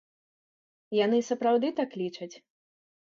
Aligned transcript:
Яны 1.05 1.19
сапраўды 1.29 1.67
так 1.81 1.89
лічаць? 2.03 2.31